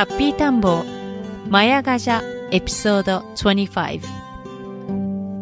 [0.00, 4.00] ハッピータンボーマヤガジャエピソード25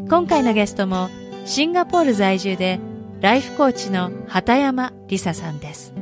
[0.09, 1.11] 今回のゲストも
[1.45, 2.81] シンガポール在住で
[3.20, 5.92] ライフコーチの畑山梨沙さんです。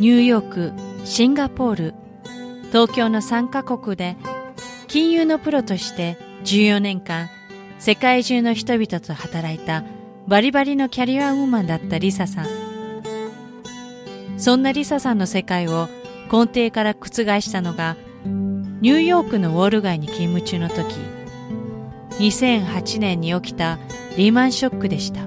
[0.00, 0.72] ニューヨーク、
[1.04, 1.94] シンガポール、
[2.72, 4.16] 東京の3カ国で
[4.88, 7.30] 金融のプロとして14年間
[7.78, 9.84] 世界中の人々と働いた
[10.26, 12.46] バリバリのキャリアウーマンだったリサさん。
[14.38, 15.88] そんなリサさんの世界を
[16.30, 17.08] 根底から覆
[17.40, 20.94] したのがニューヨークのウォール街に勤務中の時
[22.18, 23.78] 2008年に起きた
[24.16, 25.22] リーマンショックでした。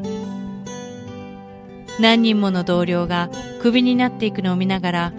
[2.00, 3.30] 何人もの同僚が
[3.62, 5.14] クビになっていくのを見ながら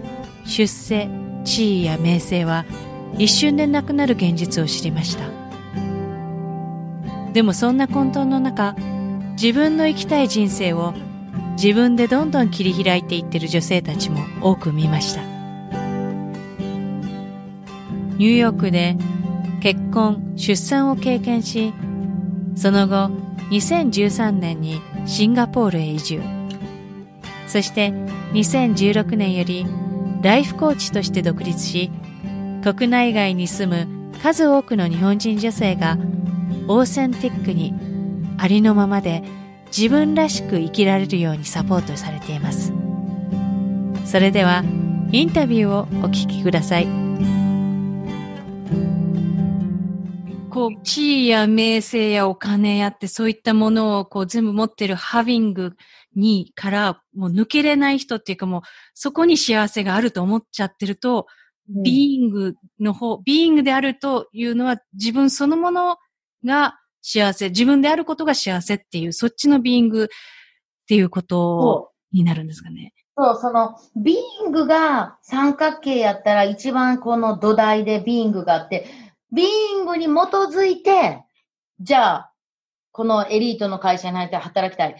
[0.45, 1.09] 出世
[1.43, 2.65] 地位や名声は
[3.17, 5.25] 一瞬でなくなる現実を知りました。
[7.33, 8.75] でもそんな混沌の中
[9.33, 10.93] 自分の生きたい人生を
[11.61, 15.34] 自分でどんどん切り開いていってる女性たちも多く見ました。
[18.17, 18.97] ニューヨークで
[19.61, 21.73] 結婚、出産を経験し、
[22.55, 23.09] その後
[23.51, 26.21] 2013年にシンガポールへ移住。
[27.47, 27.89] そして
[28.33, 29.65] 2016年より
[30.21, 31.91] ライフコーチとして独立し、
[32.63, 35.97] 国内外に住む数多くの日本人女性が
[36.67, 37.73] オーセンティックに
[38.37, 39.23] ありのままで
[39.67, 42.73] 自分らしく生きられるようにサポートされています。
[44.05, 44.63] それでは
[45.11, 47.04] インタビューをお聞きください。
[50.55, 55.73] こう、地位や名声やお金やってそういったものをこう全部持ってるハビング
[56.15, 58.61] にからもう抜けれない人っていうかもう
[58.93, 61.27] そこに幸せがあると思っちゃってると、
[61.69, 65.97] うん、 being の方、 being であるというのは自分そのもの
[66.45, 70.07] が幸せ、自分であることが幸せっていう、そっちの being っ
[70.87, 72.93] ていうことになるんですかね。
[73.17, 78.87] そう、その、 being が三角形やったら一番この土台で being があって、
[79.31, 81.23] being に基づいて、
[81.79, 82.31] じゃあ、
[82.91, 84.95] このエリートの会社に入って働きたい。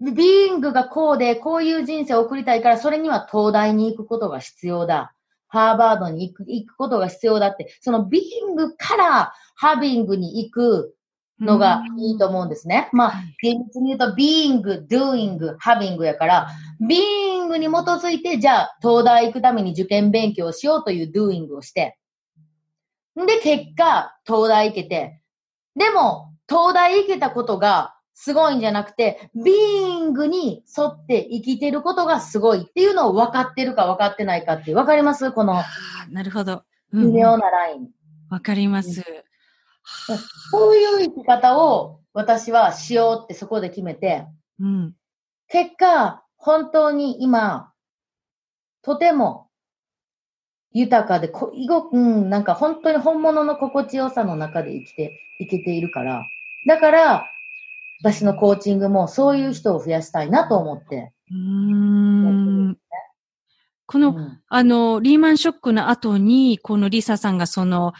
[0.00, 5.14] being がこうで、こういう人生を送りたいから、それには東大に行くことが必要だ。
[5.48, 10.94] ハーバードに行く行くことが必要だって、その being から having に行く
[11.40, 12.88] のがいいと思うんですね。
[12.92, 16.48] まあ、厳密に言うと、 being、doing、having やから、
[16.86, 21.96] being に基づいて、じゃあ、東大行くために受験勉強をしようという doing をして、
[23.26, 25.20] で、結果、東大行けて。
[25.76, 35.30] でも、東大行けたことがすごいんじゃなくて、 being に沿って生きてることがすごいっていうのを分かってるか分かってないかって分かります？
[35.32, 35.62] この。
[36.10, 36.64] なるほど。
[36.92, 37.88] 微妙なライン。
[38.30, 39.04] わ、かります。
[40.50, 44.26] こういう生き方を私はしようってそこで決めて、
[44.58, 44.94] うん、
[45.48, 47.72] 結果、本当に今、
[48.82, 49.47] とても
[50.78, 56.24] 豊かで、こいご、うん、なんか本当に本物の心地よさの中で生きていけているから、
[56.66, 57.24] だから、
[58.00, 61.12] 私のコーチングもそういう人を増やしたいなと思って。
[61.30, 62.78] うん。
[63.86, 67.92] この、うん、あの、リーマンショックの後に、このリサさんがその、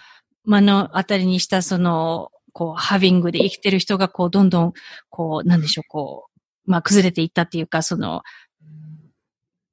[0.45, 4.73] 目の当たりにしたその、こう、ハビングで生きてる人が、こう、どんどん、
[5.11, 6.29] こう、なんでしょう、こ
[6.67, 8.23] う、まあ、崩れていったっていうか、その、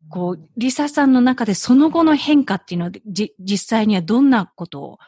[0.10, 5.00] こう、リサさんの中でその後の変化っていうのは、じ、実際にはどんなこと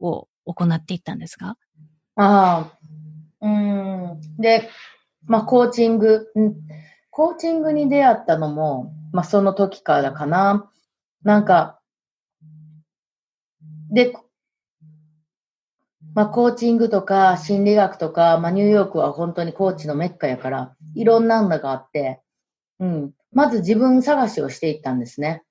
[0.00, 1.56] を行っていったんですか？
[2.14, 2.78] ああ、
[3.40, 4.20] うん。
[4.38, 4.70] で、
[5.26, 6.28] まあ、コーチング、
[7.10, 10.70] コーチングに出会ったのも、まあ、その時からかな。
[11.22, 11.80] なんか、
[13.90, 14.14] で、
[16.14, 22.22] まあ、コーチングとか心理学とか、まあ、ニューヨークは本当にコーチのメッカやから、いろんなのがあって、
[22.78, 23.12] うん。
[23.36, 25.42] まず自分探しをしていったんですね。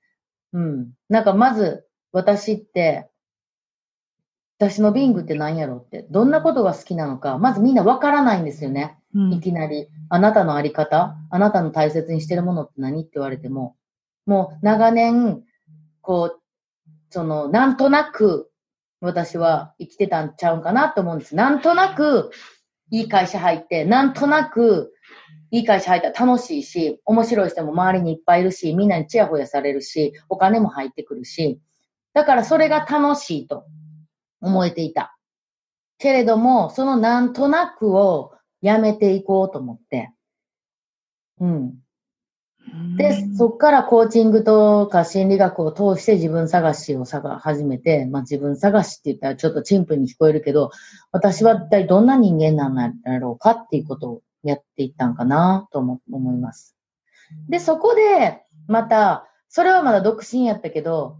[0.54, 0.94] うん。
[1.08, 3.08] なんかまず、私って、
[4.58, 8.98] 私のビングって何やろって、どんなことが好きなのか、まずみんなわからないんですよね。
[9.14, 13.76] うんいきなり、あなたのあり方、あなたの大切にしてるものって何って言われても、
[14.26, 15.44] もう長年、
[16.02, 16.42] こう、
[17.12, 18.50] その、なんとなく、
[19.00, 21.36] 私は生きてたんちゃうんかなと思うんです。
[21.36, 22.32] なんとなく、
[22.90, 24.95] いい会社入って、なんとなく、
[25.52, 31.60] いい会社入ったら楽しいし、面白い人も周りにいっぱいいるし、みんなにチヤホヤされるし、お金も入ってくるし、
[32.14, 33.66] だからそれが楽しいと
[34.42, 35.18] 思えていた。
[35.98, 40.12] けれども、そのなんとなくをやめていこうと思って。
[41.40, 41.74] うん。
[42.98, 50.72] で、そっからコーチングとか心理学を通して自分探しを探始めて、まあ自分探しって言ったらちょっとチンプに聞こえるけど、
[51.12, 56.76] 私は一体どんな人間なんだろうかっていうことをやっていったんかなとも思います。
[57.50, 61.18] で、そこで、また、それはまだ独身やったけど、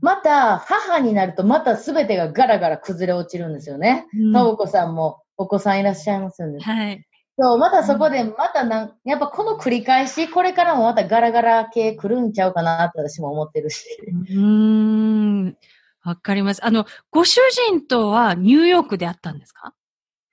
[0.00, 4.06] また母になるとまた全てがガラガラ崩れ落ちるんですよね。
[4.14, 6.60] うんともこさんもお子さんいらっしゃいますんで。
[6.60, 7.04] はい。
[7.38, 13.84] そう、またそこで、またなん、やっぱこの繰り返し、これからもまたガラガラ系来るんちゃうかなって私も思ってるし。
[14.08, 15.56] うーん。
[16.02, 16.64] わかります。
[16.64, 19.74] あの、ご主人とはニューヨークで会ったんですか？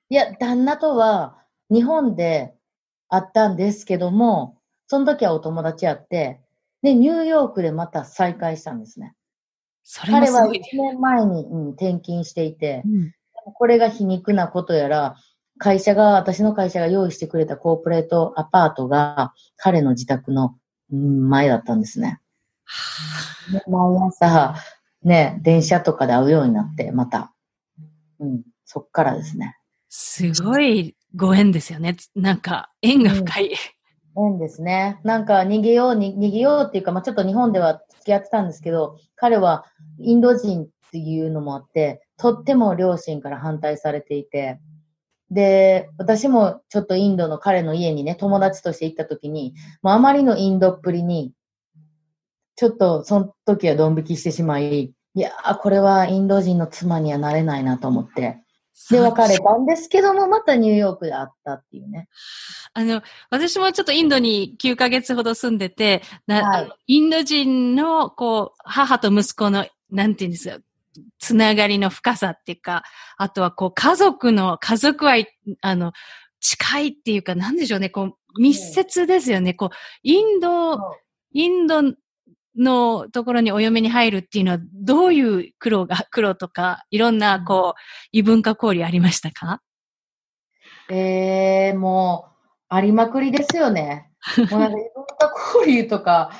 [0.09, 2.54] いや、旦那とは日本で
[3.10, 6.42] 会ったんですけども、その時はお友達やって、
[6.81, 9.16] で、ニューヨークでまた再会したんですね。
[9.84, 10.69] それも彼は1すごいね。
[10.74, 13.14] 年前に、うん、転勤していてう、ん
[13.54, 15.16] これが皮肉なことやら、
[15.58, 20.56] 会社が、私の会社が用意してくれたコーポレートアパートが彼の自宅の
[20.92, 22.20] うん前だったんですね。
[23.52, 24.56] で毎朝、
[25.04, 27.34] ね、電車とかで会うようになって、また。
[28.20, 29.58] うん、そっからですね。
[29.90, 31.98] すごいご縁ですよね。
[32.16, 33.54] なんか、縁が深い。
[34.16, 35.00] 縁ですね。
[35.04, 39.66] なんか逃げように、逃げようっていうか、まあちょっと日本では付き合ってたんですけど、彼は
[40.00, 44.60] インド人っていうのもあって、とっても両親から反対されていて、
[45.30, 51.34] で、私もちょっとインドの彼の家にね、友達として行った時に、もうあまりのインドっぷりに、
[52.56, 58.42] ちょっとその時はドン引きしてしまい、いやー、これはインド人の妻にはなれないなと思って、
[58.91, 62.07] で、別れたんですけども、またニューヨークで会ったっていうね。
[62.74, 70.57] あの、私もちょっとインドに9ヶ月ほど住んでて、なはいインド人の、こう、母と息子の、なんていうんですか、
[71.19, 72.83] つながりの深さっていうか、
[73.18, 75.27] あとはこう、家族の、家族愛、
[75.62, 75.91] あの、
[76.39, 79.53] 近いっていうか、なんでしょうね、こう、密接ですよね。
[79.53, 79.69] こう、
[80.03, 80.77] インド、
[81.33, 81.81] インド
[82.57, 87.80] のところにお嫁に入るっていうのは、どういう苦労が、 苦労とか、いろんな、こう、
[88.12, 89.62] 異文化交流ありましたか？
[90.89, 92.31] ええもう、
[92.69, 94.12] ありまくりですよね。
[94.51, 95.31] もうなんか、いろんな
[95.62, 96.31] 交流とか、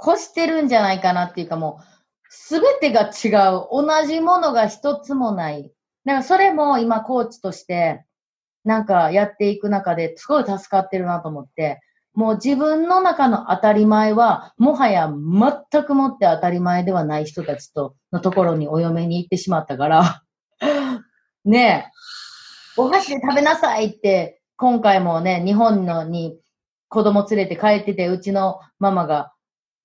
[0.00, 1.84] 越してるんじゃないかなっていうかもう、
[2.28, 3.66] すべてが違う。
[3.70, 5.72] 同じものが一つもない。
[6.04, 8.04] だからそれも今コーチとして、
[8.64, 11.80] なんかやっていく中ですごい助かってるなと思って、
[12.16, 20.22] もう自分の中の当たり前は、もはや全くもって当たり前ではない人たちとのところにお嫁に行ってしまったから、
[21.44, 26.40] ねえ、お箸で食べなさいって、今回もね、日本のに
[26.88, 29.34] 子供連れて帰ってて、うちのママが、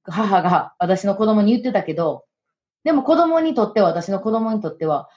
[0.06, 2.24] 母が私の子供に言ってたけど、
[2.86, 5.10] でも子供にとっては、私の子供にとっては、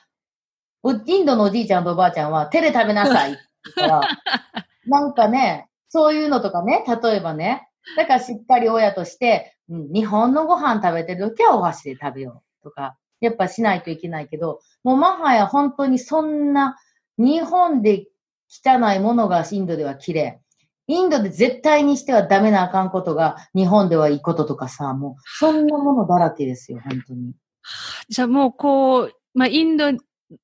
[0.82, 3.40] おインドのおじいちゃんとおばあちゃんは手で食べなさいって
[3.76, 4.08] 言ったら、
[4.86, 16.76] なんかね、そういうのとかね、例えばね、だからしっかり親として、うん、日本のご飯食べてるときはお箸で食べようとか、やっぱしないといけないけど、もうもはや本当にそんな
[17.16, 18.06] 日本で
[18.48, 20.40] 汚いものがインドでは綺麗。
[20.88, 27.34] インドで絶対にしてはダメなあかんことが日本ではいいこととかさ、もうそんなものだらけですよ、本当に。
[28.08, 29.92] じゃあもうこう、まあ、インド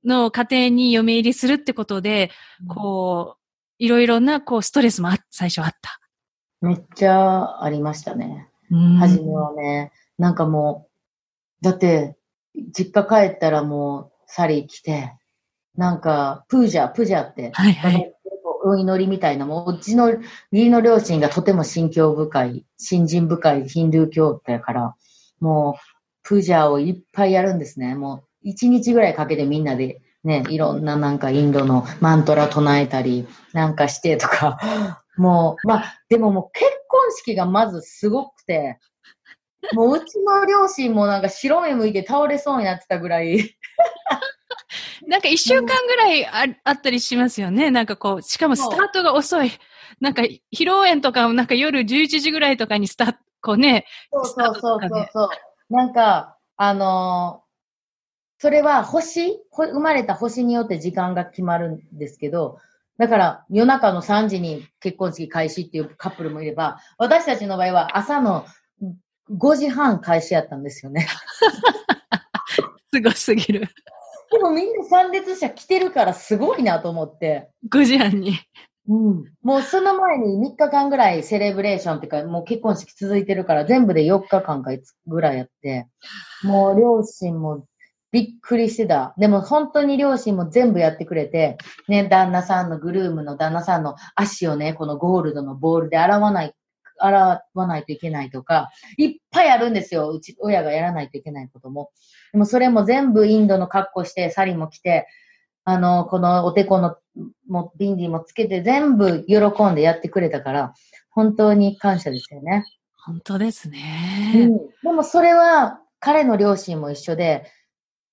[0.04, 2.30] の家庭に嫁入りするってことで、
[2.69, 3.39] こう、
[3.81, 6.01] いろいろな、こう、ストレスもあ最初あった。
[6.61, 8.47] めっちゃありましたね。
[8.71, 10.87] うん初めはね、なんかも
[11.63, 12.19] う、だって、
[12.55, 15.15] 実家帰ったらもう、サリー来て、
[15.77, 18.15] なんか、プージャー、プージャーって、はいはい。
[18.63, 20.21] お祈りみたいな、もう、うちの義
[20.53, 24.95] 理の両親がとても信教深い、信心深いヒンドゥー教徒やから、
[25.41, 25.81] もう、
[26.23, 27.95] プージャーをいっぱいやるんですね。
[27.95, 34.59] もう、一日ぐらいかけてみんなで、ね、いろんななんかインドのマントラ唱えたり、なんかしてとか、
[35.17, 38.79] もう、まあ、でももう結婚式がまずすごくて、
[39.73, 43.57] もううちの両親もなんか白目向いて倒れそうになってたぐらい、
[45.07, 47.71] なんか一週間ぐらいああったりしますよね。
[47.71, 49.50] なんかこう、しかもスタートが遅い。
[50.00, 53.87] なんか、披露宴とかもなんか夜11時ぐらいとかにスタート、こうね。
[54.12, 55.75] そうそうそうそうそう。
[55.75, 57.50] なんか、あのー
[58.40, 59.38] それは星？
[59.50, 62.59] ほ生まれた星によって時間が決まるんですけど、
[62.97, 68.47] だから夜中の3時に結婚式開始っていうカップルもいれば、私たちの場合は朝の
[69.30, 71.06] 5時半開始やったんですよね。
[72.92, 73.68] すごすぎる。
[74.32, 77.50] でもみんな参列者来てるからすごいなと思って。
[77.70, 78.38] 5時半に。
[78.88, 79.25] うん。
[79.42, 85.87] もうその前に3日間ぐらいセレブレーションっていうか、もう結婚式続いてるから全部で4日間か5つぐらいやって、
[86.42, 87.66] もう両親も
[88.12, 89.14] びっくりしてた。
[89.19, 96.55] でも本当に両親も全部やってくれて、ね、旦那さんのグルームの旦那さんの足をね、このゴールドのボールで洗わない、
[96.99, 100.11] 洗わないといけないとか、いっぱいあるんですよ。
[100.11, 101.90] うち、親がやらないといけないことも。
[102.33, 105.07] でもそれも全部インドの格好して、サリも着て、
[105.64, 106.97] あの、このおてこの、
[107.49, 109.37] もビンディもつけて全部喜
[109.67, 110.75] んでやってくれたから、
[111.11, 112.64] 本当に感謝ですよね。
[113.05, 114.47] 本当ですうね。
[114.47, 117.45] ん、でもそれは彼の両親も一緒で、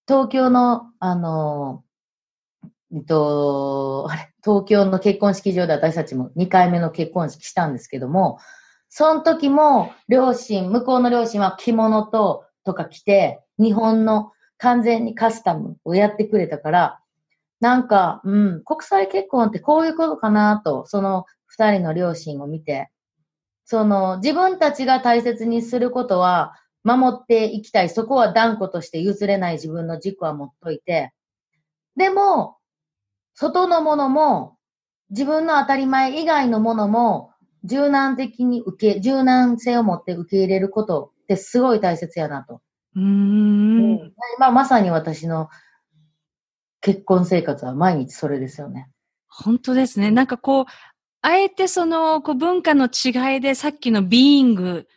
[0.07, 1.83] 東京の、あの、
[2.93, 8.39] えっと、あれ、東京の結婚式場で私たちも2回目の結婚式したんですけども、
[8.89, 16.99] その時も両親、向こうの両親は着物と、とか着て、日本の完全にカスタムをやってくれたから、
[17.59, 22.89] なんか、うん、国際結婚ってこういうことかなと、その二人の両親を見て、
[23.65, 26.53] その自分たちが大切にすることは
[26.87, 27.89] 守っていきたい。
[27.89, 31.11] そこは断固として譲れない自分の軸は持っといて、
[31.97, 32.57] でも、
[33.33, 34.57] 外のものも、
[35.09, 37.31] 自分の当たり前以外のものも、
[37.65, 42.61] 柔軟的に受け、柔軟性を持って受け入れることってすごい大切やなと。
[42.95, 44.13] うーん。
[44.39, 45.49] まあ、まさに私の
[46.79, 48.89] 結婚生活は毎日それですよね。
[49.27, 50.09] 本当ですね。
[50.09, 50.65] なんかこう、
[51.21, 54.87] あえてその、こう文化の違いでさっきのビーイング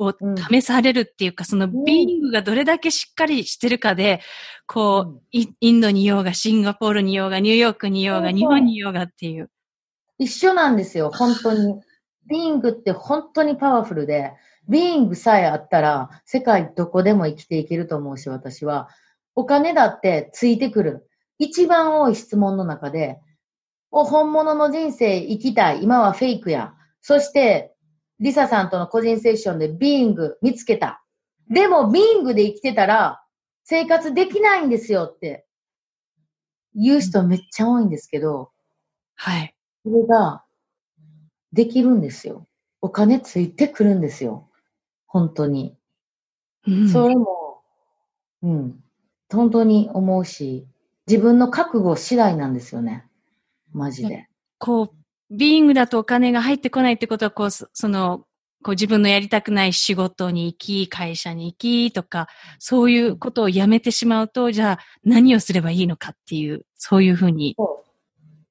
[0.00, 4.20] をうん試されるっていうか、そのんビーイングがどれだけしっかりしてるかで、
[4.66, 9.50] こう、うんイインドにいようが、シンガポールにいようが、ニューヨークにいようが、日本に違いがっていう。
[10.18, 11.80] 一緒なんですよ、本当に。
[12.26, 14.32] being って本当にパワフルで、
[14.68, 18.88] being さえあったら、世界どこでも生きていけると思うし、私は。
[19.34, 21.08] お金だってついてくる。
[21.38, 23.18] 一番多い質問の中で、
[23.90, 25.82] お、本物の人生生きたい。
[25.82, 26.74] 今はフェイクや。
[27.00, 27.69] そして、
[28.20, 31.02] リサさんとの個人セッションで being 見つけた。
[31.48, 33.22] でも、 being で生きてたら、
[33.64, 35.46] 生活できないんですよって、
[36.74, 38.50] 言う人めっちゃ多いんですけど、
[39.16, 39.54] はい。
[39.84, 40.44] それが、
[41.52, 42.46] できるんですよ。
[42.80, 44.48] お金ついてくるんですよ。
[45.06, 45.76] 本当に。
[46.66, 47.62] うんそれも、
[48.42, 48.84] うん。
[49.32, 50.66] 本当に思うし、
[51.06, 53.06] 自分の覚悟次第なんですよね。
[53.72, 54.28] マジで。
[54.58, 54.99] こう、
[55.30, 58.24] ビーイングだとお金が入ってこないってことは、こう、そその、
[58.62, 67.54] こう自分のやりたくない仕事に行き、会社に行きとか、そういうことをやめてしまうと、じゃあ何をすればいいのかっていう、そういうふうに。
[67.56, 67.90] そう。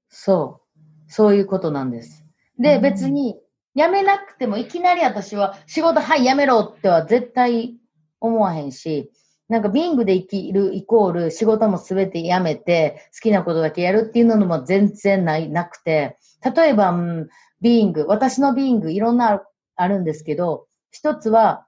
[0.09, 1.11] そう。
[1.11, 2.25] そういうことなんです。
[2.57, 3.39] で、うん別に、
[3.75, 7.77] 辞めなくても、いきなり私は、仕事、はい、辞めろっては絶対
[8.19, 9.11] 思わへんし、
[9.49, 16.17] なんか、ビングで生きるイコール、仕事もすべて辞めて、好きなことだけやるっていうのも全然ない、なくて、
[16.55, 17.29] 例えば、うん、
[17.59, 19.43] ビーイング、私のビーイング、いろんなある
[19.75, 21.65] あるんですけど、一つは、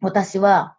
[0.00, 0.76] 私は、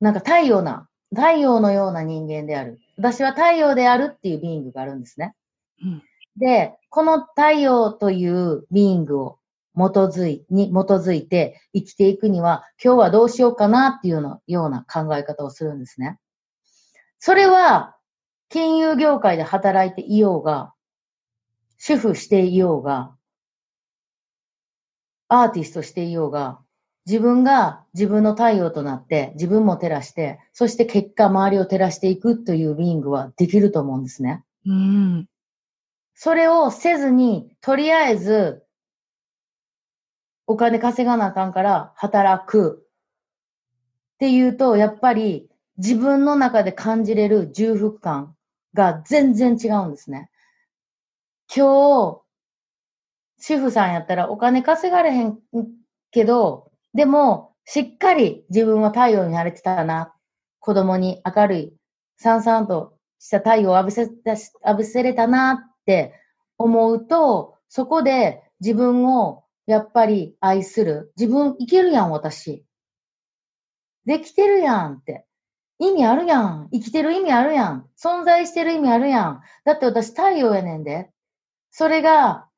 [0.00, 2.78] なんか太陽な、太陽のような人間である。
[2.96, 5.34] 私は太陽であるっていうビーイングがあるんですね。
[5.82, 6.02] うん
[6.36, 9.38] で、この太陽というビーイングを
[9.76, 16.18] 基づい、に基づいて生きていくには、今日はどうしようかなっていうのような考え方をするんですね。
[17.18, 17.96] それは、
[18.48, 20.72] 金融業界で働いていようが、
[21.78, 23.14] 主婦していようが、
[25.28, 26.60] アーティストしていようが、
[27.06, 34.42] 自分が自分の太陽となって、自分も照らして、そして結果周りを照らしていくというビーイングはできると思うんですね。
[34.66, 35.28] うん。
[36.14, 38.63] それをせずに、とりあえず、
[40.46, 42.86] お金稼がなあかんから働く
[44.14, 45.48] っていうと、やっぱり
[45.78, 48.36] 自分の中で感じれる重複感
[48.74, 50.30] が全然違うんですね。
[51.54, 52.20] 今日、
[53.38, 55.38] 主婦さんやったらお金稼がれへん
[56.10, 60.14] けど、でも、しっかり自分は太陽になれてたな。
[60.60, 61.76] 子供に明るい、
[62.16, 64.32] さんさんとした太陽を浴びせた、
[64.66, 66.14] 浴びせれたなって
[66.56, 71.12] 思うと、そこで自分をやっぱり愛する。
[71.16, 72.64] 自分いけるやん、私。
[74.04, 75.24] できてるやんって。
[75.78, 76.68] 意味あるやん。
[76.72, 77.86] 生きてる意味あるやん。
[77.98, 79.40] 存在してる意味あるやん。
[79.64, 81.10] だって私太陽やねんで。
[81.70, 82.48] それが、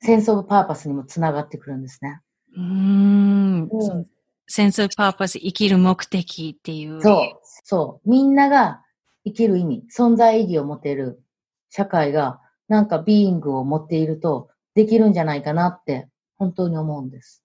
[0.00, 2.20] sense of purpose にもつながってくるんですね。
[2.56, 3.68] うーん。
[3.70, 4.06] うん
[4.50, 7.02] sense of purpose、生きる目的っていう。
[7.02, 7.40] そう。
[7.64, 8.10] そう。
[8.10, 8.82] みんなが
[9.26, 11.22] 生きる意味、存在意義を持てる
[11.68, 16.08] 社会が、なんか being を持っていると、できるんじゃないかなって、
[16.38, 17.42] 本当に思うんです。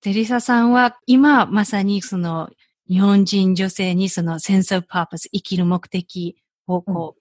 [0.00, 2.50] で、リサさんは今まさにその
[2.88, 6.36] 日本人女性にその sense of purpose、生きる目的
[6.66, 7.16] をこ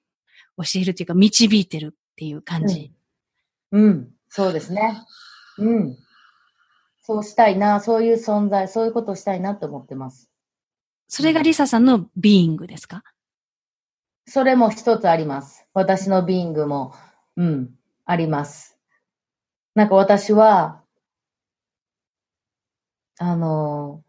[0.57, 2.91] う、教えるというか導いてるっていう感じ。
[3.71, 4.11] うん。
[4.27, 5.01] そうですね。
[5.57, 5.97] うん。
[7.01, 10.29] そうしたいな、そういう存在、そういうことをしたいなと思ってます。
[11.07, 13.03] それがリサさんの being ですか？
[14.27, 15.65] それも一つあります。
[15.73, 16.93] 私の being も、
[17.37, 18.77] うん、あります。
[19.75, 20.82] なんか私は、
[23.25, 24.03] あの、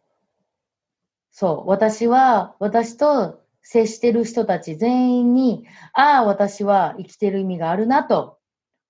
[1.31, 8.39] そう、私は、私と接してる人たち全員に、ああ、私は生きてる意味があるなと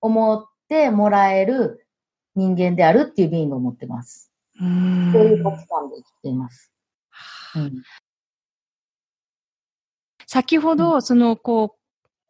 [0.01, 1.85] 思ってもらえる
[2.33, 4.31] 人間であるっていうビーイングを持ってます。
[4.59, 6.71] うーんそういう価値観で生きています。
[7.55, 7.83] うん。
[10.25, 11.77] 先ほど、その、こ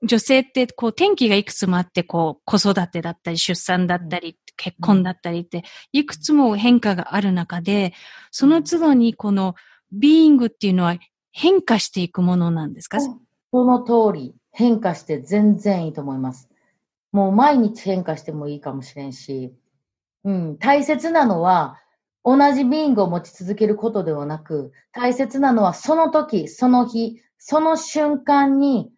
[0.02, 7.94] う、女性って、こう、転機がいくつもあって、こう、子育てだったり、出産だったり、結婚だったりって、いくつも変化がある中で、
[8.32, 9.56] その都度に、この、
[9.92, 10.98] ビーイングっていうのは
[11.32, 13.00] 変化していくものなんですか？
[13.00, 13.20] そ
[13.54, 16.50] の通り、変化して全然いいと思います。
[17.12, 19.54] もう毎日変化してもいいかもしれんし、
[20.24, 21.78] うん、大切なのは、
[22.24, 28.92] 同じビーイングを持ち続けることではなく、大切なのはその時、その日、その瞬間に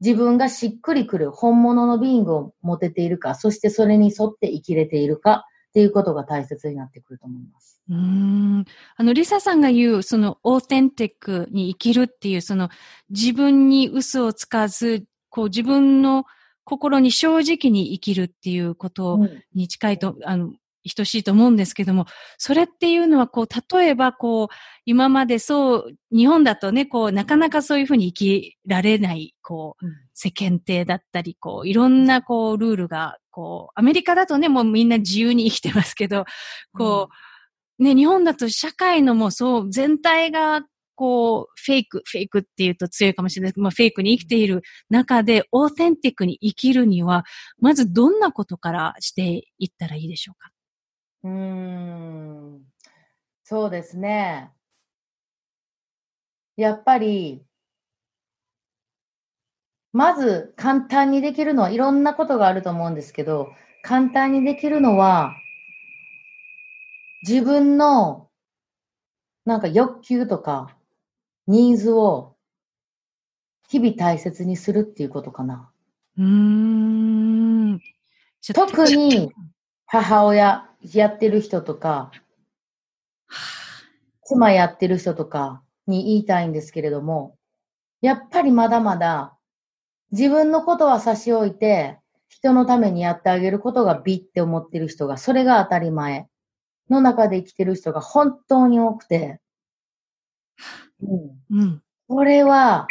[0.00, 7.80] 自分がしっくりくる本物のビーイングを持てているか、そしてそれに沿って生きれているかっていうことが大切になってくると思います。
[7.88, 8.64] うーん。
[8.96, 12.70] あの、リサさんが言う、その、オーテンティックに生きるっていう、その、
[13.10, 16.24] 自分に嘘をつかず、こう、自分の
[16.64, 20.52] 心に正直に生きるっていうことうんに近いと、あの、
[20.96, 22.06] 等しいと思うんですけども、
[22.38, 24.54] それっていうのは、こう、例えば、こう、
[24.86, 29.92] 今までそう、日本だとね、こう、なかなかそういうふうに生きられない、こう、うん。
[30.14, 36.24] 世間体だったり、こう、いろんな、こう、ルールが、こう、アメリカだとね、もうみんな自由に生きてますけど、
[36.76, 37.08] こ
[37.78, 40.62] う、ね、日本だと社会のもうそう、全体が、
[40.96, 47.24] こう、フェイク、フェイクって言うと強いかもしれないけど、まあ、フェイクに生きている中で、オーテンティックに生きるには、
[47.58, 50.50] まずどんなことからしていったらいいでしょうか？
[51.22, 52.64] うーん
[53.44, 54.52] そうですね。
[56.56, 57.44] やっぱり、
[59.92, 63.48] まず簡単にできるのは、いろんなことがあると思うんですけど、
[63.82, 65.32] 簡単にできるのは、
[67.22, 68.30] 自分の、
[69.44, 70.76] なんか欲求とか、
[71.48, 72.36] ニーズを、
[73.68, 75.70] 日々大切にするっていうことかな。
[76.18, 77.80] うーん。
[78.54, 79.32] 特に、
[79.86, 82.10] 母親やってる人とか、
[84.24, 87.36] 妻やってる人とかに言いたいんですけれども、
[88.00, 89.36] やっぱりまだまだ
[90.12, 96.28] 自分のことは差し置いて、人のためにやってあげることが美って思ってる人が、それが当たり前
[96.88, 99.40] の中で生きてる人が本当に多くて、
[101.02, 101.82] うん、うん。
[102.08, 102.86] これは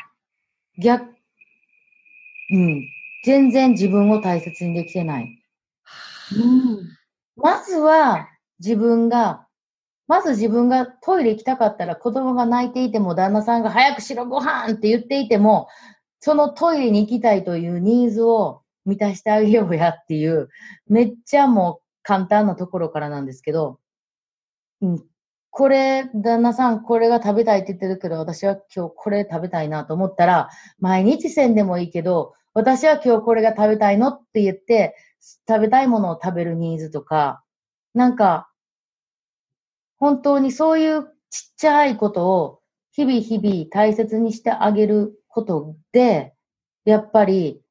[0.78, 1.06] 逆、
[2.52, 2.84] うん、
[3.23, 5.43] 全然自分を大切にできてない。
[7.41, 9.45] まずは自分が、
[10.08, 15.67] まず自分がトイレ行きたかったら子供が泣いていても旦那さんが早くしろご飯って言っていても、
[16.19, 20.49] そのトイレに行きたいというニーズを満たしてあげようやっていう、
[20.88, 23.80] めっちゃもう簡単なところからなんですけど、
[24.82, 25.04] うん、
[25.52, 30.49] これ、旦那さんこれが食べたいって言ってるけど、私は今日これ食べたいなと思ったら、
[30.80, 34.95] 毎日せんでもいいけど、私は今日これが食べたいのって言って、
[35.48, 37.44] 食べたいものを食べるニーズとか、
[37.94, 38.50] なんか、
[39.98, 42.60] 本当にそういうちっちゃいことを
[42.94, 46.34] 日々日々大切にしてあげることで、
[46.86, 47.62] やっぱり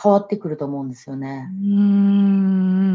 [0.00, 1.64] 変わってくると思うんですよねう。
[1.64, 1.68] ー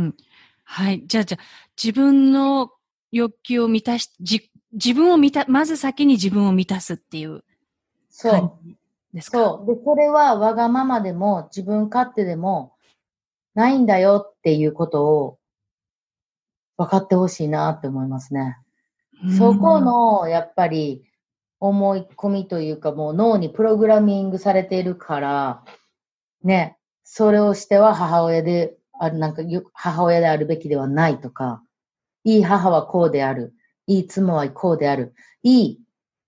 [0.07, 0.15] ん。
[0.63, 1.03] はい。
[1.07, 1.43] じゃあ、じゃあ、
[1.81, 2.71] 自分の
[3.11, 7.43] 欲求を満たし、じ、自分を満た、まず先に自分を満たすっていう
[8.09, 8.31] そう。
[8.33, 8.77] 感じ
[9.13, 9.37] ですか？
[9.39, 9.75] そう。
[9.75, 12.70] で、それはわがままでも自分勝手でも
[13.53, 15.37] ないんだよっていうことを
[16.77, 18.57] 分かってほしいなって思いますね。
[19.23, 21.03] うんそこの、やっぱり、
[21.59, 25.63] 思い込みというか、もう脳にプログラミングされているから、
[26.43, 31.61] ね、それをしては母親で、あなんかよ、母親であるべきではないとか、
[32.23, 33.53] いい母はこうである、
[33.85, 35.79] いい妻はこうである、いい、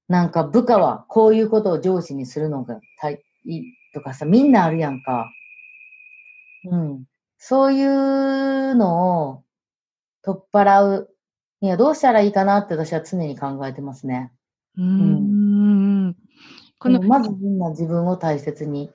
[0.07, 5.31] なんか部下はこういうことを上司にするのが大いいとかさ、みんなあるやんか。
[6.65, 7.05] うん。
[7.45, 9.43] そういうのを
[10.21, 11.09] 取っ払う
[11.59, 14.31] にはどうしたらいいかなって私は常に考えてますね。
[14.77, 16.15] うーん。
[16.79, 18.91] この、まずみんな自分を大切に。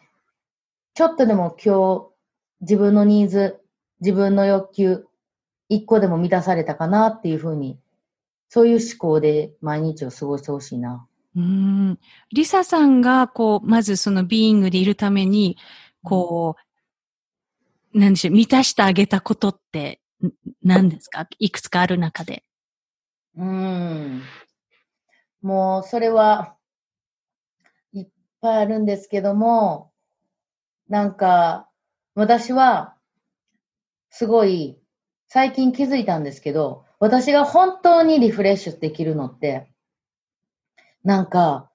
[0.94, 3.60] ちょっとでも今日自分のニーズ、
[4.00, 5.04] 自分の欲求、
[5.68, 7.78] 一個でも満たされたかなっていうふうに、
[8.48, 11.06] そういう思考で毎日を過ごしてほしいな。
[11.36, 11.98] うーん。
[12.32, 15.58] リサさんが、こう、まずそのビーイングでいるために、
[16.02, 16.67] こう、
[17.98, 20.00] 何でしょう、満たしてあげたことって、
[20.62, 21.26] 何ですか？
[21.38, 22.44] いくつかある中で。
[23.36, 24.22] うん。
[25.42, 26.56] もう、それは、
[27.92, 28.08] いっ
[28.40, 29.92] ぱいあるんですけども、
[30.88, 31.68] なんか、
[32.14, 32.96] 私は、
[34.10, 34.80] すごい、
[35.28, 39.70] 最近気づいたんですけど、私が本当にリフレッシュできるのって、
[41.04, 41.70] なんか、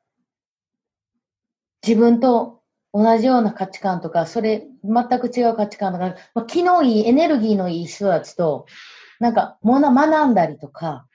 [1.86, 2.63] 自分と
[2.94, 8.68] 同じような価値観とか、それ、全く違う価値観とか、まあ、気のいい、エネルギーのいい人たちと、
[9.20, 11.08] なんか、もの学んだりとか、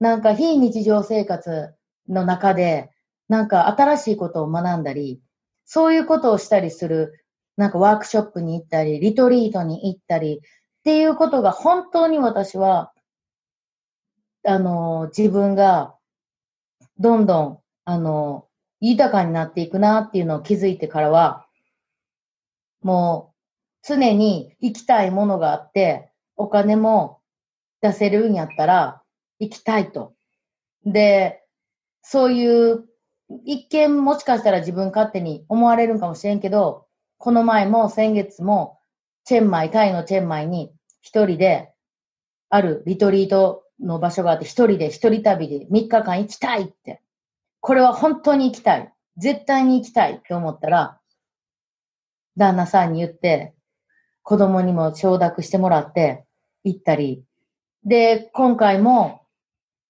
[0.00, 1.74] なんか非日常生活
[2.08, 2.90] の中で、
[3.28, 5.20] なんか新しいことを学んだり、
[5.66, 7.24] そういうことをしたりする、
[7.56, 10.40] なんかワークショップに行ったり、リトリートに行ったり、っ
[10.84, 12.92] ていうことが本当に私は、
[14.46, 15.94] あの、自分が
[16.98, 18.46] どんどん、あの、
[18.88, 21.46] 豊かになっていくなっていうのを気づいてからは、
[22.82, 27.20] もう常に行きたいものがあって、お金も
[27.80, 29.02] 出せるんやったら
[29.38, 30.12] 行きたいと。
[30.84, 31.42] で、
[32.02, 32.84] そういう、
[33.46, 38.78] 一見もしかしたら自分勝手に思われるんかもしれんけど、この前も先月も
[39.24, 41.72] チェンマイ、タイのチェンマイに一人で
[42.50, 47.00] あるリトリートの場所があって、一人で一人旅で3日間行きたいって。
[47.64, 48.92] これは本当に行きたい。
[49.16, 51.00] 絶対に行きたいって思ったら、
[52.36, 53.54] 旦那さんに言って、
[54.22, 56.26] 子供にも承諾してもらって
[56.62, 57.24] 行ったり。
[57.82, 59.22] で、今回も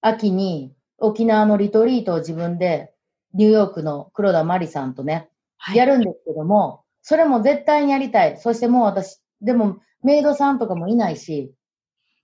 [0.01, 2.93] 秋に沖縄のリトリートを自分で
[3.33, 5.77] ニューヨークの黒田真理さんとね、はい。
[5.77, 8.37] やるんですけども、それも絶対にやりたい。
[8.37, 11.53] そしてもう私、でもメイドさんとかもいないし、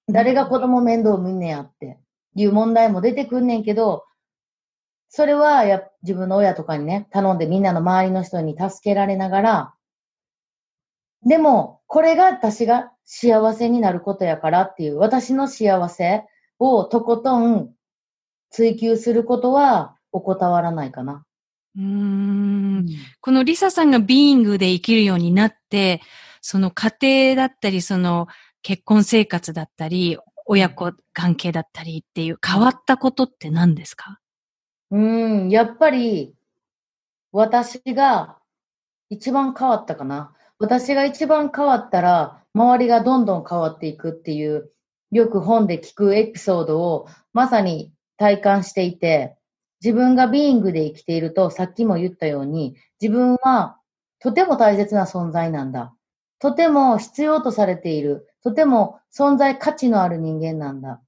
[0.06, 1.98] 誰が子供面倒見んねやって
[2.36, 4.04] いう問題も出てくんねんけど、
[5.12, 9.74] それはや自分の親とかにね、頼んでみんなの周りの人に助けられながら、
[11.26, 16.24] でも、これが私が幸せになることやからっていう、私の幸せ
[16.58, 17.74] をとことん
[18.50, 21.24] 追求することは怠わらないかな。
[21.76, 22.86] うーん。
[23.20, 26.00] このリサさんがビーイングで生きるようになって、
[26.40, 26.90] その家
[27.34, 28.28] 庭だったり、その
[28.62, 34.20] 結婚生活だったり、親子関係だったりっていう変わったことって何ですか？
[34.90, 36.34] うん、やっぱり、
[37.32, 38.38] 私が
[39.08, 40.34] 一番変わったかな。
[40.58, 44.70] 私が一番変わったら、周りがどんどん変わっていくっていう、
[45.12, 49.36] よく本で聞くエピソードをまさに体感していて、
[49.82, 53.78] 自分がビーイングで生きていると、さっきも言ったように、自分は
[54.20, 55.94] とても大切な存在なんだ。
[56.40, 58.26] とても必要とされている。
[58.42, 61.00] とても存在価値のある人間なんだ。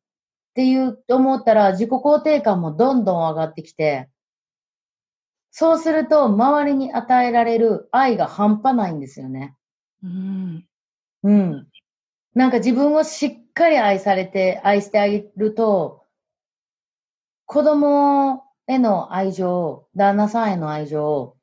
[0.53, 4.11] っていう思ったら自己肯定感もどんどん上がってきて、
[5.51, 9.55] そうすると周りに与えられる愛が半端ないんですよね。
[10.03, 10.67] うん。
[11.23, 11.69] うん。
[12.35, 16.05] なんか自分をしっかり愛されて、愛してあげると、
[17.47, 21.37] 子供への愛情、旦那さんへの愛情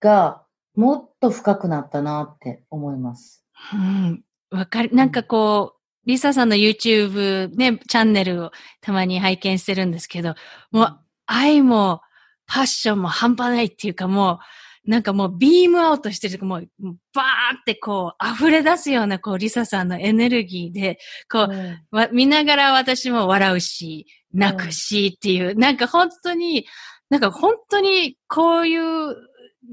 [0.00, 3.44] がもっと深くなったなって思います。
[3.74, 4.24] うん。
[4.50, 4.94] わかる。
[4.94, 5.77] なんかこう、
[6.08, 10.34] リサさんの YouTube ね、チャンネルをたまに拝見してるんですけど、
[10.70, 12.00] もう愛も
[12.46, 14.40] パッションも半端ないっていうかも
[14.86, 20.98] う、なんかもうビームアウトしてる、もうもうバーってこう溢れ出すようなこうリサさんのエネルギーで、
[21.30, 21.78] こう、うん。
[21.90, 26.64] わ見ながら私も笑うし、泣くしっていう、なんか本当に、
[27.10, 29.14] なんか本当にこういう、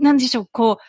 [0.01, 0.83] なんでしょう、こう、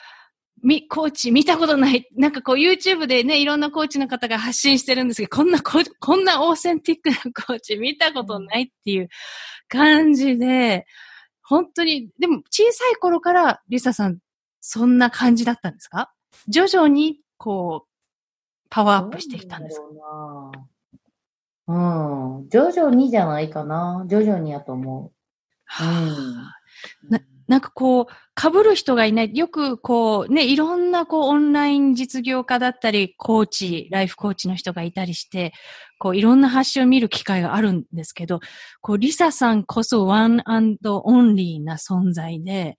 [0.62, 2.08] み、コーチ見たことない。
[2.16, 7.16] なんかこう YouTube でね、いろんなコーチの方が発信してるんですけど、こんなコーチ、こんなオーセンティックな
[7.46, 9.08] コーチ見たことないっていう
[9.68, 10.86] 感じで、
[11.42, 14.18] 本当に、でも小さい頃からリサさん、
[14.60, 16.12] そんな感じだったんですか？
[16.48, 17.88] 徐々に、こう、
[18.68, 19.86] パワーアップしてきたんですか？
[19.86, 19.92] ど
[21.68, 22.48] うなん。
[22.48, 24.04] 徐々にじゃないかな。
[24.08, 25.12] 徐々にやと思
[25.80, 25.84] う。
[25.84, 27.10] うん。
[27.10, 28.06] ななんかこう、
[28.38, 29.36] 被る人がいない。
[29.36, 35.52] よくこう、ね、いろんなこう、オンライン実業家だったり、コーチ、ライフコーチの人がいたりして、
[35.98, 38.40] こう、いろんな発信を見る機会があるんですけど、
[38.80, 42.78] こう、リサさんこそワンオンリーな存在で、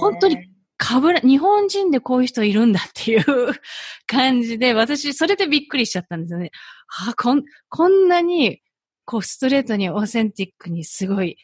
[0.00, 0.36] 本当に
[0.76, 3.24] かぶら、日本人でこういう人いるんだっていう
[4.06, 6.52] 感じで、私、それでびっくりしちゃったんですよね。
[7.08, 8.60] あ、こん、こんなに、
[9.04, 11.36] こう、ストレートにオーセンティックにすごい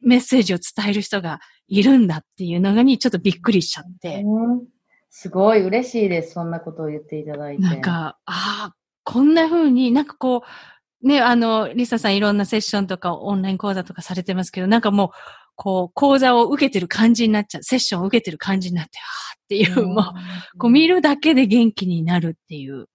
[0.00, 4.22] メッセージを伝える人がいるんだっていうのにちょっとびっくりしちゃって。
[4.24, 4.62] うん、
[5.10, 6.32] すごい嬉しいです。
[6.32, 7.62] そんなことを言っていただいて。
[7.62, 10.42] なんか、ああ、こんな風になんかこ
[11.02, 15.10] う、ね、あの、リサさんいろんなセッションとかオンライン講座とかされてますけど、なんかもう、
[15.56, 20.02] こう、講座を受けてる感じになっちゃう、セッションを受けてる感じになって、ああっていう、も
[20.54, 22.86] う、こう見るだけで元気になるっていう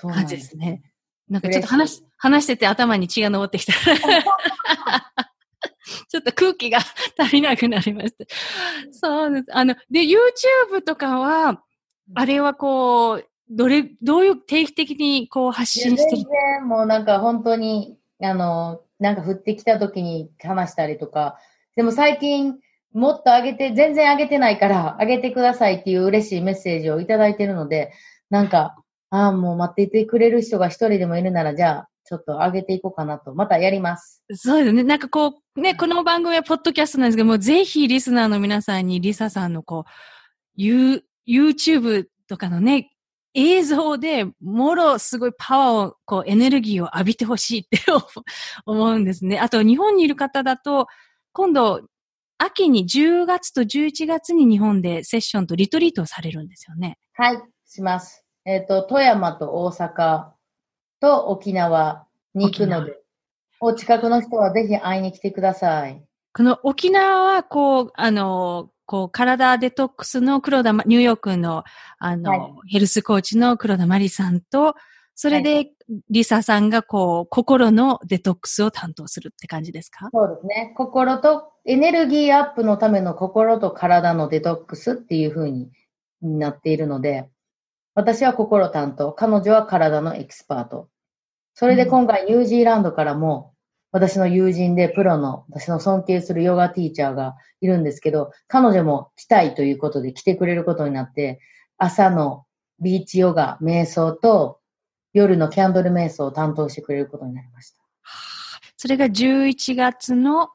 [0.00, 0.82] 感じですね。
[1.28, 3.72] なんかちょっと話、話してて頭に血が昇ってきた。
[6.08, 6.78] ちょっと空気が
[7.18, 8.24] 足りなくなりました。
[8.92, 9.44] そうです。
[9.50, 11.62] あの、で、YouTube とかは、
[12.14, 16.16] あれはこう、どれ、どういう定期的にこう発信してる？
[16.16, 21.38] 全然もうなんか本当に、あの、なんか降ってきた時に話したりとか、
[21.76, 22.58] でも最近
[22.92, 27.92] もっと上げて、全然上げてないから上げてくださいっていう嬉しいメッセージをいただいてるので、
[28.30, 28.76] なんか、
[29.10, 33.34] ああ、もう待っていてくれる人が一人でもいるなら、じゃあ、ちょっと上げていこうかなと。
[33.34, 34.22] またやります。
[34.34, 34.82] そうですね。
[34.82, 39.90] なんかこう、ね、この番組はポッドキャストなんですけども、ぜひリスナーの皆さんにリサさんのこう、
[40.56, 42.90] ユ YouTube とかのね、
[43.34, 47.78] 映像で、もろすごいパワーを、こう、エネルギーを浴びてほしいって
[48.66, 49.38] 思うんですね。
[49.38, 50.86] あと、日本にいる方だと、
[51.32, 51.80] 今度、
[52.36, 56.98] 秋に10月と11月に日本でセッションとリトリートをされるんですよね。
[57.14, 58.24] はい、します。
[58.44, 60.32] えっ、ー、と、富山と大阪
[61.02, 62.96] と沖縄に行くので、
[63.60, 66.02] お近くの人はぜひ会いに来てください。
[66.32, 71.64] この沖縄は、こう、あの、こう、体デトックスの黒田、ニューヨークの、
[71.98, 74.74] あの、はい、ヘルスコーチの黒田真理さんと、
[75.14, 75.72] それで、
[76.08, 80.08] リサさんが、こう、心のデトックスを担当するって感じですか？
[80.10, 80.72] そうですね。
[80.76, 85.70] 心と、エネルギーアップのための心と体のデトックスっていう風に
[86.22, 87.28] なっているので、
[87.94, 90.88] 私は心担当、彼女は体のエキスパート。
[91.54, 93.52] それで今回ニュージーランドからも、
[93.90, 101.40] 私の友人でプロの、私の尊敬するヨガティーチャーがいるんですけど、彼女も来たいということで来てくれることになって、
[101.76, 102.46] 朝の
[102.80, 104.60] ビーチヨガ、瞑想と
[105.12, 107.82] 夜のキャンドル瞑想を担当してくれることになりました。
[108.76, 110.48] それが11月の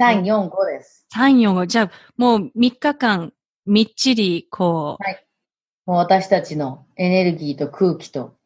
[0.00, 1.06] 3、4、5です。
[1.14, 1.66] 3、4、5。
[1.66, 3.32] じゃあ、もう3日間、
[3.66, 5.02] みっちり、こう。
[5.02, 5.26] はい。
[5.86, 8.36] もう私たちのエネルギーと空気と、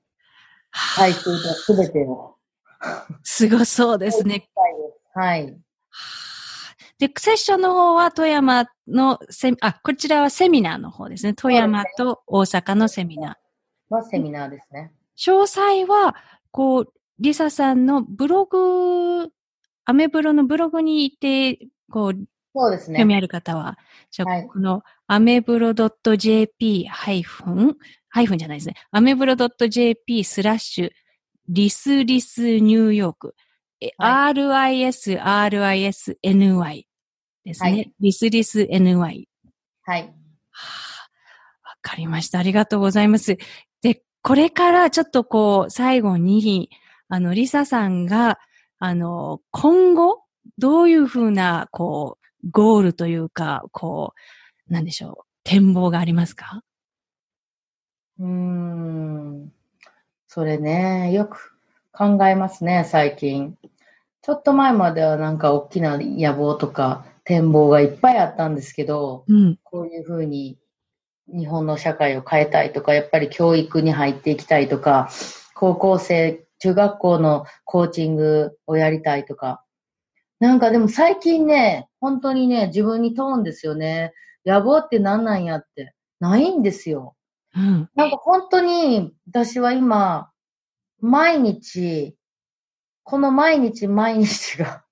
[0.71, 2.37] 排水とすべてを。
[3.23, 4.49] すごそうですね。
[5.15, 5.59] はい。
[6.99, 11.35] で、セッションの方は富山のセあ、こちらはセミナーの方ですね。
[11.35, 13.95] 富山と大阪のセミナー。
[13.95, 14.93] はセミナーですね。
[15.17, 16.17] 詳細は、
[16.51, 19.31] こう、リサさんのブログ、
[19.85, 22.25] アメブロのブログに行って、こう、
[22.59, 22.99] そうですね。
[22.99, 23.79] 興味ある方は、
[24.11, 27.77] じゃあ、はい、このアメブロ .jp ハイフン、
[28.09, 28.75] ハイフンじゃないですね。
[28.91, 30.91] アメブロ .jp スラッシュ
[31.49, 33.37] リスリスニューヨーク。
[33.99, 34.89] はい、RISRISNY
[37.45, 37.71] ですね。
[37.71, 39.27] はい、リスリス NY。
[39.83, 40.03] はい。
[40.03, 40.11] わ、
[41.81, 42.41] かりました。
[42.41, 43.39] ありがとうございます。
[43.83, 46.71] で、これからちょっとこう、最後に、
[47.09, 48.41] あの、リサさんが、
[48.81, 50.25] あの、今後、
[50.59, 54.15] どういうふうな、こう、ゴールというか、こ
[54.69, 56.63] う、なんでしょう、展望がありますか？
[58.19, 59.53] うーん。
[60.27, 61.55] それね、よく
[61.93, 63.57] 考えますね、最近。
[64.23, 70.59] ちょっと前まではなんか大きな野望とか展望がいっぱいあったんですけど、うん、こういうふうに
[71.29, 75.09] 日本の社会を変えたいとか、やっぱり教育に入っていきたいとか、
[75.55, 79.63] 高校生、中学校のコーチングをやりたいとか。
[80.41, 84.13] なんかでも最近ね、本当にね、自分に問うんですよね。
[84.47, 85.95] 野望って何なんやって。
[86.21, 87.15] ないんですよ。
[87.55, 90.31] うん、なんか本当に私は今、
[91.01, 92.17] 毎日、
[93.05, 94.85] この毎日毎日が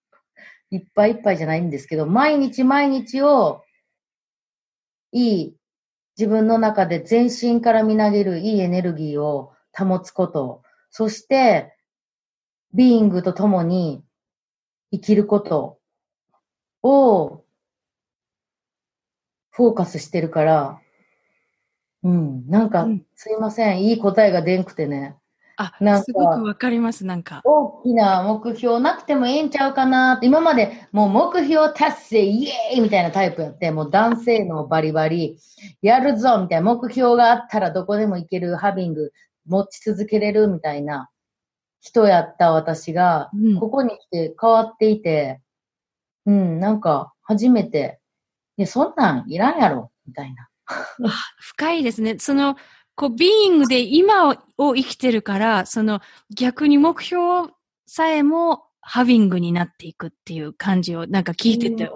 [0.71, 3.63] いっぱいいっぱいじゃないんですけど、毎日毎日を
[5.13, 5.57] いい
[6.19, 11.77] 自分の中で全身からみなげるいいエネルギーを保つこと、そして、
[12.73, 14.03] ビーイングと共に
[14.93, 15.79] 生きること
[16.83, 17.45] を
[19.51, 20.81] フォーカスしてるから、
[22.03, 22.49] うん。
[22.49, 23.83] なんか、すいません。
[23.85, 25.17] いい答えが出んくてね。
[25.57, 27.41] あなんか、すごくわかります、なんか。
[27.45, 35.39] 大きな目標なくてもええんちゃうかなって、今までもう目標達成イエーイみたいなタイプやって、もう男性のバリバリ、
[35.83, 39.13] やるぞみたいな目標があったらどこでも行ける、ハビング
[39.47, 41.09] 持ち続けれるみたいな
[41.81, 45.41] 人やった私が、うんここに来て変わっていて、
[46.27, 48.01] うん、なんか初めて、
[48.57, 50.49] いや、そんなんいらんやろ、みたいな。
[51.39, 52.19] 深いですね。
[52.19, 52.57] その、
[52.95, 56.01] こう、ビーイングで今をを生きてるから、その
[56.35, 57.51] 逆に目標
[57.87, 61.91] さえもハビングになっていくっていう感じをなんか聞いてて、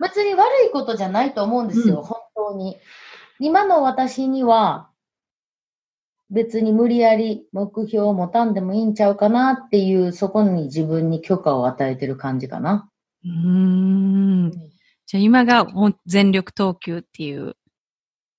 [0.00, 2.76] 別に悪いことじゃないと思うんですよ、うん本当に。
[3.40, 4.88] 今の私には、
[6.32, 12.88] 別に無理やり目標を持たんでもいいんちゃうかなっていう、そこに自分に許可を与えてる感じかな。
[13.24, 13.34] ううー
[14.46, 14.50] ん。
[15.06, 15.66] じゃあ今が
[16.06, 17.54] 全力投球っていう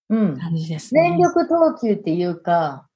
[0.10, 0.38] うん。
[0.40, 1.10] 感じですね。
[1.10, 2.88] 全力投球っていうか、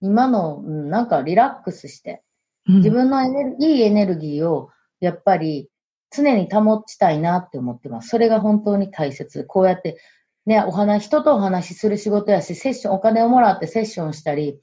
[0.00, 2.22] 今の、うんなんかリラックスして、
[2.68, 5.68] うん自分のエネルいいエネルギーを、やっぱり
[6.10, 8.08] 常に保ちたいなって思ってます。
[8.08, 9.44] それが本当に大切。
[9.44, 9.98] こうやって、
[10.46, 14.60] ね、お話、人とお話しする仕事やし、セッション、お金をもらってセッションしたり、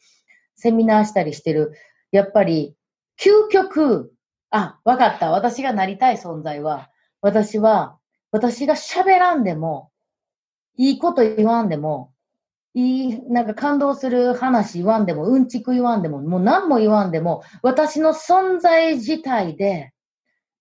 [0.56, 1.74] セミナーしたりしてる。
[2.12, 2.76] やっぱり、
[3.20, 4.14] 究極、
[4.50, 5.32] あ、わかった。
[5.32, 6.90] 私がなりたい存在は、
[7.22, 7.98] 私は、
[8.32, 9.92] 私が喋らんでも、
[10.78, 12.14] いいこと言わんでも、
[12.74, 19.92] いい、なんか感動する話言わんでも、うんちく言わんでも、もう何も言わんでも、私の存在自体で、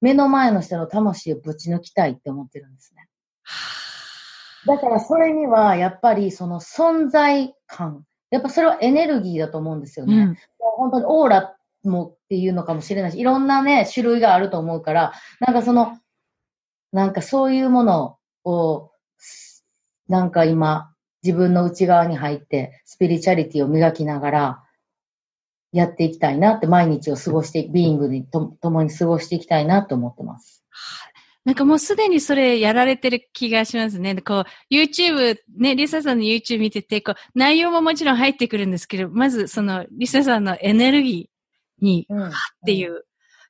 [0.00, 3.08] 目の前の人の魂をぶち抜きたいって思ってるんですね。
[4.66, 10.16] だからそれには、やっぱりその存在感、やっぱそれはエネルギーだと思うんですよね。
[10.16, 10.36] うん。
[10.58, 15.98] 本当にオーラもっていうのかもしれないし、いろんなね、種類があると思うから、なんかその、
[16.92, 18.90] なんかそういうものを、
[20.08, 24.62] なんか今、自分の内側に入って、スピリチュアリティを磨きながら、
[25.72, 30.64] やっていきたいなって、毎日を過ごして、ビーイングにと共に過ごしていきたいなと思ってます。
[31.44, 34.14] なんかもうすでにそれやられてる気がしますね。
[34.16, 42.26] こう、YouTube、ね、リサさんの YouTube 見てて、こう、内容ももちろん入ってくるんですけど、まずその、リサさんのエネルギーに、うん。
[42.26, 42.32] っっ
[42.64, 43.04] ていう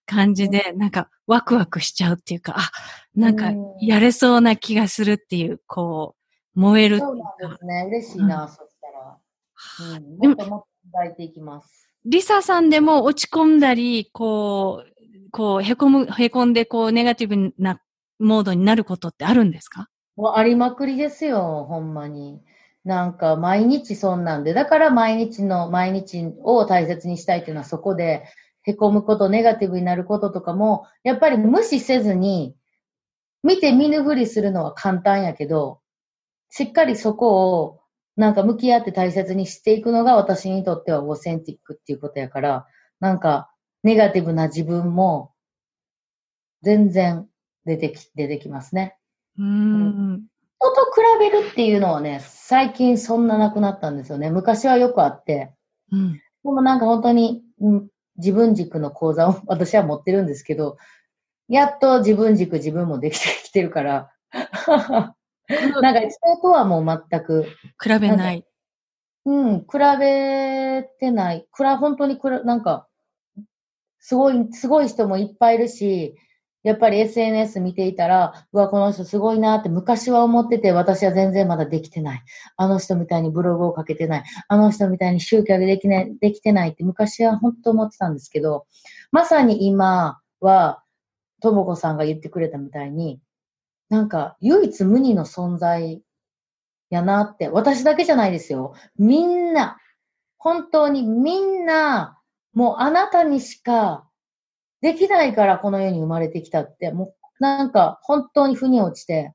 [0.07, 2.71] 感じで、なんかワクワクしちゃうっていうか、あ、
[3.15, 6.17] なんかうんやれそうな気がするっていう、こ
[6.57, 7.85] う、燃えるそうなんですね。
[7.89, 9.97] 嬉しいな、そしたら。
[9.97, 10.19] うん。
[10.19, 10.67] でももっともっと
[10.99, 11.91] 磨いていきます。
[12.05, 14.92] リサさんでも落ち込んだり、こう、
[15.31, 17.81] こう、へこむ、へこんで、こう、ネガティブな
[18.19, 19.89] モードになることってあるんですか？
[20.17, 22.41] もうありまくりですよ、ほんまに。
[22.85, 28.25] なんか毎日そんなんで、だから毎日の毎日を大切にしたいっていうのはそこで、
[28.65, 32.55] へこむこと、ネガティブになることとかも、やっぱり無視せずに、
[33.43, 35.81] 見て見ぬふりするのは簡単やけど、
[36.51, 37.81] しっかりそこを、
[38.17, 42.67] なんか向き合って大切にしていくのが私にとってはオーセンティックっていうことやから、
[43.01, 43.49] なんか、
[43.83, 45.33] ネガティブな自分も、
[46.63, 47.27] 全然
[47.65, 48.97] 出てき、出てきますね。
[49.39, 50.27] うーん。
[50.61, 54.31] 人と比べるっていうのはね、最近そんななくなったんですよね。
[54.31, 55.53] 昔はよくあって。
[55.91, 56.13] うん。
[56.15, 60.77] でもなんか本当に、うん、自分軸の講座を 私は持ってるんですけど、
[61.49, 67.45] やっと自分軸自分もできてきてるから、なんか人とはもう全く、
[67.83, 68.47] 比べない。
[69.25, 69.67] うん、比
[69.99, 71.47] べてない。
[71.51, 72.89] くら、本当にくら、なんか、
[74.03, 76.17] すごい、すごい人もいっぱいいるし、
[76.65, 82.23] やっぱり SNS 見ていたら、うわ、この人すごいなって昔は思ってて、私は全然まだできてない。
[82.57, 84.25] あの人みたいにブログをかけてない。
[84.49, 88.67] あの人みたいに集客できない、できてないって昔は本当思ってたんですけど、
[89.13, 90.83] まさに今は、
[91.41, 93.21] ともこさんが言ってくれたみたいに、
[93.89, 96.03] なんか唯一無二の存在
[96.91, 98.75] やなって、私だけじゃないですよ。
[98.99, 99.79] みんな、
[100.39, 102.19] 本当にみんな、
[102.55, 104.09] もうあなたにしか
[104.81, 109.35] できないからこの世に生まれてきたって、もうなんか本当に腑に落ちて、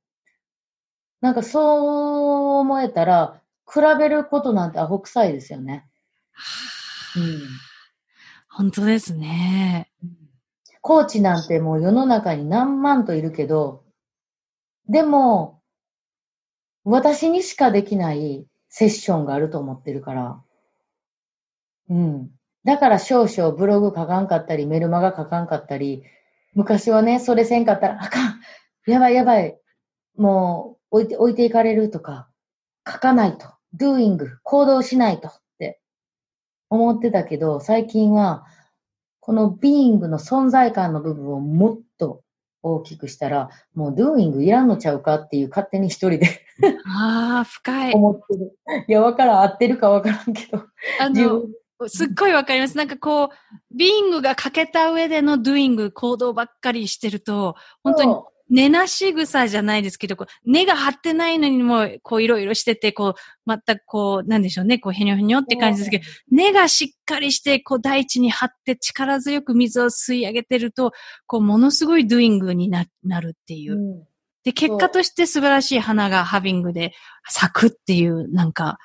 [1.22, 5.86] なんかそう思えたら、比べることなんてアホ臭いですよね。
[7.16, 7.42] うん。
[8.50, 9.92] 本当ですね。
[10.82, 13.84] コーチなんてもう世の中に何万といるけど、
[14.88, 15.62] でも、
[16.86, 20.42] 私にしかできないセッションがあると思ってるから。
[21.90, 22.37] うん。
[22.68, 26.04] だから少々ブログ書かんかったり、メルマガ書かんかったり、
[26.54, 28.42] 昔はね、それせんかったら、あかん
[28.86, 29.58] やばいやばい
[30.18, 32.28] もう置いて、置いていかれるとか、
[32.86, 33.48] 書かないと、
[33.80, 35.80] doing、行動しないとって
[36.70, 38.44] 思ってたけど、最近は、
[39.22, 42.22] このビーイングの存在感の部分をもっと
[42.64, 46.42] 大きくしたら、もう doing いらんのちゃうかっていう勝手に一人で
[46.86, 47.94] ああ、深い。
[47.94, 48.58] 思ってる。
[48.90, 50.66] いや、わからん、合ってるかわからんけど。
[51.00, 51.54] あの自分、
[51.88, 52.78] すっごいわかります。
[52.78, 53.30] なんかこう、
[53.76, 58.16] ビーングが欠けた上でのドゥイング、行動ばっかりしてると、本当に
[58.50, 63.14] 根なし草じゃないですけど、こう根が張ってないのにも、こういろいろしてて、こう、
[63.46, 70.94] またこう、なんでしょうね、こう、へにょへにょって感じですけど、根がしっかりして、こう、大地に張って力強く水を吸い上げてると、
[71.26, 73.74] こう、ものすごいドゥイングにななるっていう。
[73.74, 74.04] うん、
[74.44, 76.94] で、結果として素晴らしい花がハビングで
[77.28, 78.78] 咲くっていう、なんか、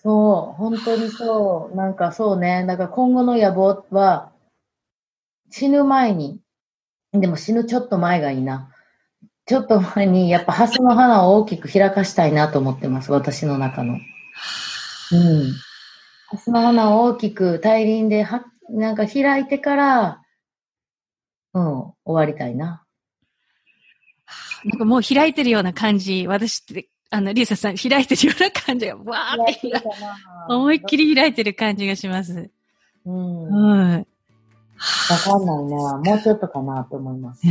[0.00, 1.76] そう、本当にそう。
[1.76, 2.64] なんかそうね。
[2.66, 4.32] だから今後の野望は、
[5.50, 6.40] 死ぬ前に、
[7.12, 8.72] でも死ぬちょっと前がいいな。
[9.46, 13.10] ちょっと前に、やっぱハスの花を大きく開かしたいなと思ってます。
[13.10, 13.94] 私の中の。
[13.94, 15.52] うん。
[16.28, 20.22] ハスの花を大きく大輪では、なんか開いてから、
[21.54, 22.84] うん、終わりたいな。
[24.64, 29.72] なんかもう開いてるような感じ、私ってあの、リーサさん開いてるような感じが、わーって
[30.48, 32.50] 思いっきり開いてる感じがします。
[33.06, 33.48] うん。
[33.48, 34.06] うん。
[35.10, 35.74] わかんないね。
[35.74, 37.42] もうちょっとかなと思います。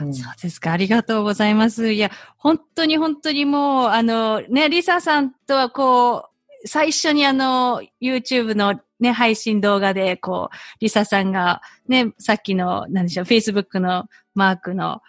[0.00, 0.72] うん、そうですか。
[0.72, 1.92] ありがとうございます。
[1.92, 6.28] いや、本当に本当にもう、あの、ね、リサさんとはこ
[6.64, 15.02] う、最初にあの、YouTube のね、配信動画で、こう、リサさんが、ね、さっきの、なんでしょう、Facebook のマークの、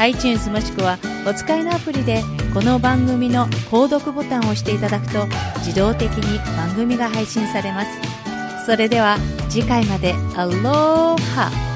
[0.00, 0.98] iTunes もしくは
[1.28, 2.22] お使いのアプリで
[2.54, 5.26] この番組の購読ボタンを押していただくと
[5.58, 8.20] 自動的に番組が配信されます。
[8.64, 9.18] それでは
[9.50, 11.69] 次回までアローハ